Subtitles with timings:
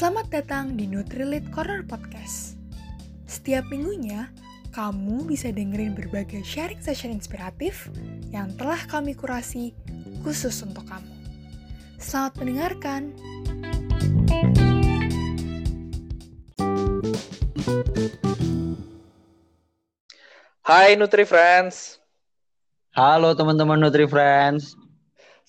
[0.00, 2.56] Selamat datang di Nutrilit Corner Podcast.
[3.28, 4.32] Setiap minggunya,
[4.72, 7.92] kamu bisa dengerin berbagai sharing session inspiratif
[8.32, 9.76] yang telah kami kurasi
[10.24, 11.12] khusus untuk kamu.
[12.00, 13.12] Selamat mendengarkan.
[20.64, 22.00] Hai Nutri Friends.
[22.96, 24.72] Halo teman-teman Nutri Friends.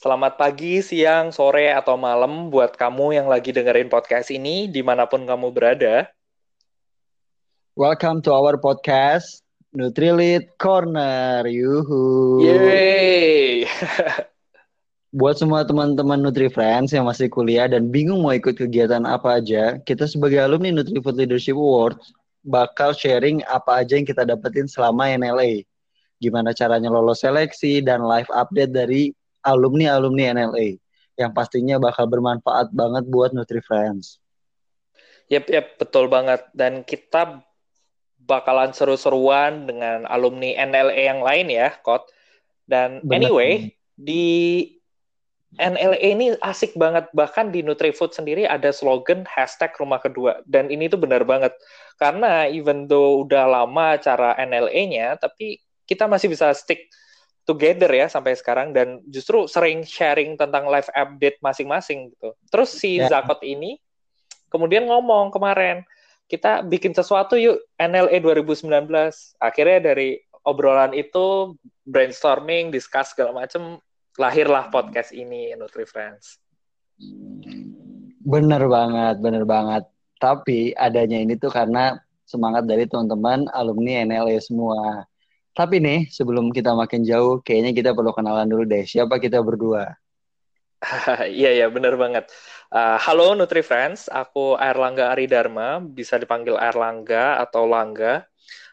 [0.02, 5.06] Selamat pagi, siang, sore, atau malam buat kamu yang lagi dengerin podcast ini di mana
[5.06, 6.10] pun kamu berada.
[7.78, 9.46] Welcome to our podcast
[9.78, 11.46] Nutrilit Corner.
[11.46, 12.42] Yuhu.
[12.42, 13.70] Yeay.
[15.22, 19.78] Buat semua teman-teman Nutri Friends yang masih kuliah dan bingung mau ikut kegiatan apa aja,
[19.86, 22.10] kita sebagai alumni NutriFood Leadership Awards
[22.42, 25.62] bakal sharing apa aja yang kita dapetin selama NLA.
[26.18, 30.82] Gimana caranya lolos seleksi dan live update dari alumni-alumni NLA
[31.20, 34.18] yang pastinya bakal bermanfaat banget buat Nutri Friends.
[35.32, 36.44] Yep, yep, betul banget.
[36.52, 37.44] Dan kita
[38.22, 42.10] bakalan seru-seruan dengan alumni NLA yang lain ya, Kot.
[42.68, 43.28] Dan Bener.
[43.28, 43.52] anyway,
[43.96, 44.26] di
[45.60, 47.12] NLA ini asik banget.
[47.12, 50.40] Bahkan di NutriFood sendiri ada slogan hashtag rumah kedua.
[50.48, 51.52] Dan ini tuh benar banget.
[52.00, 56.88] Karena even though udah lama cara NLA-nya, tapi kita masih bisa stick
[57.52, 62.32] together ya sampai sekarang dan justru sering sharing tentang live update masing-masing gitu.
[62.48, 63.12] Terus si Ya.
[63.12, 63.76] Zakot ini
[64.52, 65.88] kemudian ngomong kemarin,
[66.28, 68.68] kita bikin sesuatu yuk NLE 2019.
[69.40, 71.56] Akhirnya dari obrolan itu
[71.88, 73.80] brainstorming, discuss segala macem
[74.20, 76.38] lahirlah podcast ini Nutri Friends.
[78.22, 79.84] Bener banget, bener banget.
[80.22, 85.08] Tapi adanya ini tuh karena semangat dari teman-teman alumni NLA semua.
[85.52, 88.88] Tapi nih, sebelum kita makin jauh, kayaknya kita perlu kenalan dulu deh.
[88.88, 89.92] Siapa kita berdua?
[91.30, 92.26] Iya iya bener banget.
[92.74, 98.26] Uh, halo Nutri Friends, aku Airlangga Aridharma, bisa dipanggil Airlangga atau Langga,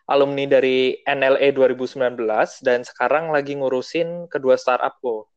[0.09, 2.17] alumni dari NLE 2019
[2.65, 5.29] dan sekarang lagi ngurusin kedua startupku.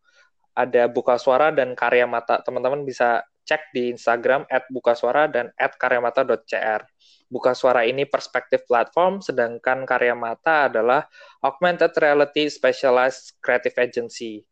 [0.56, 2.40] Ada Buka Suara dan Karya Mata.
[2.40, 6.88] Teman-teman bisa cek di Instagram @bukasuara dan @karyamata.cr.
[7.28, 11.04] Buka Suara ini perspektif platform, sedangkan Karya Mata adalah
[11.44, 14.48] augmented reality specialized creative agency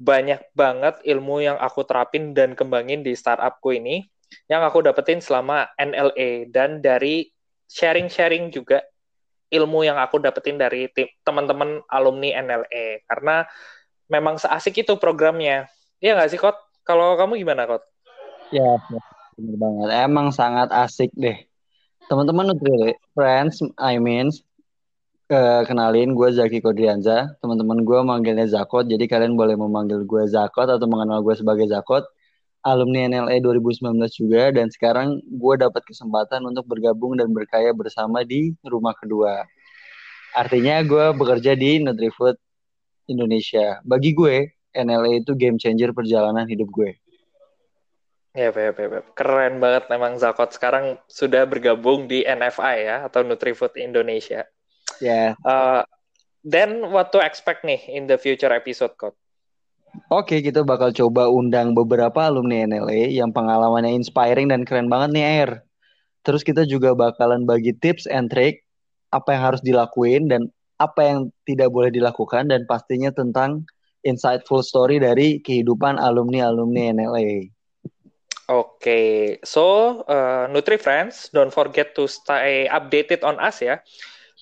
[0.00, 4.08] banyak banget ilmu yang aku terapin dan kembangin di startupku ini
[4.48, 7.28] yang aku dapetin selama NLA dan dari
[7.68, 8.80] sharing-sharing juga
[9.52, 10.88] ilmu yang aku dapetin dari
[11.20, 13.44] teman-teman alumni NLA karena
[14.08, 15.68] memang seasik itu programnya.
[16.00, 16.56] Iya nggak sih, Kot?
[16.80, 17.84] Kalau kamu gimana, Kot?
[18.50, 18.82] Ya,
[19.38, 19.88] bener banget.
[20.10, 21.38] Emang sangat asik deh.
[22.10, 24.34] Teman-teman Nutri Friends, I mean,
[25.30, 27.30] eh, kenalin gue Zaki Kodrianza.
[27.38, 32.02] Teman-teman gue manggilnya Zakot, jadi kalian boleh memanggil gue Zakot atau mengenal gue sebagai Zakot.
[32.60, 38.52] Alumni NLA 2019 juga, dan sekarang gue dapat kesempatan untuk bergabung dan berkaya bersama di
[38.66, 39.48] rumah kedua.
[40.36, 42.36] Artinya gue bekerja di NutriFood
[43.08, 43.80] Indonesia.
[43.86, 47.00] Bagi gue, NLA itu game changer perjalanan hidup gue.
[48.30, 49.02] Ya, ya, ya, ya.
[49.18, 54.46] keren banget memang Zakot sekarang sudah bergabung di NFI ya atau NutriFood Indonesia.
[55.02, 55.82] Ya, Uh,
[56.46, 59.16] then what to expect nih in the future episode, Kot?
[60.06, 65.24] Oke, kita bakal coba undang beberapa alumni NLA yang pengalamannya inspiring dan keren banget nih,
[65.26, 65.50] Air.
[66.22, 68.62] Terus kita juga bakalan bagi tips and trick
[69.10, 70.46] apa yang harus dilakuin dan
[70.78, 73.66] apa yang tidak boleh dilakukan dan pastinya tentang
[74.06, 77.50] insightful story dari kehidupan alumni-alumni NLA.
[78.50, 83.78] Oke, so uh, Nutri Friends, don't forget to stay updated on us ya.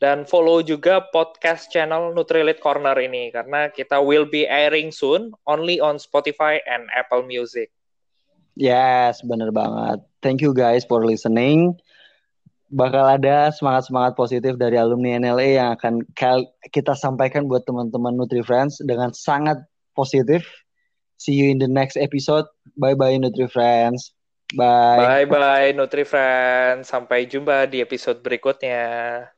[0.00, 5.76] Dan follow juga podcast channel Nutrilit Corner ini karena kita will be airing soon only
[5.76, 7.68] on Spotify and Apple Music.
[8.56, 10.00] Yes, bener banget.
[10.24, 11.76] Thank you guys for listening.
[12.72, 15.94] Bakal ada semangat-semangat positif dari alumni NLA yang akan
[16.72, 19.60] kita sampaikan buat teman-teman Nutri Friends dengan sangat
[19.92, 20.48] positif.
[21.18, 22.46] See you in the next episode.
[22.78, 24.14] Bye-bye Nutri Friends.
[24.54, 25.26] Bye.
[25.26, 29.28] Bye bye Nutri Friends, sampai jumpa di episode berikutnya.